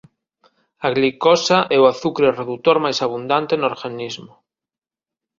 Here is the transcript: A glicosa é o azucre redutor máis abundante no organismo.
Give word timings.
A 0.85 0.87
glicosa 0.95 1.57
é 1.75 1.77
o 1.83 1.89
azucre 1.93 2.35
redutor 2.41 2.77
máis 2.83 2.99
abundante 3.05 3.53
no 3.57 3.65
organismo. 3.73 4.33